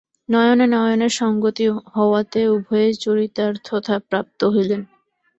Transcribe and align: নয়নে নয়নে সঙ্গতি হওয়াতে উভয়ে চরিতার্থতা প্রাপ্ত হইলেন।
নয়নে 0.29 0.65
নয়নে 0.67 1.07
সঙ্গতি 1.19 1.65
হওয়াতে 1.95 2.41
উভয়ে 2.47 2.87
চরিতার্থতা 3.03 3.95
প্রাপ্ত 4.09 4.39
হইলেন। 4.45 4.81